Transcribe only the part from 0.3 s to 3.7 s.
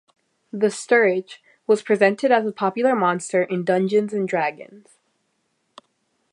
The "Stirge" was presented as a popular monster in